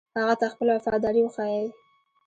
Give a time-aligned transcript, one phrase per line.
[0.17, 1.65] هغه ته خپله وفاداري وښيي.